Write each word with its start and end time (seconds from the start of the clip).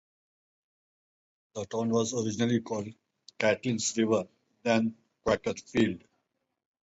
The 1.53 1.65
town 1.67 1.91
was 1.91 2.15
originally 2.15 2.61
called 2.61 2.87
"Catlins 3.39 3.95
River", 3.95 4.27
then 4.63 4.97
"Quakerfield". 5.23 6.01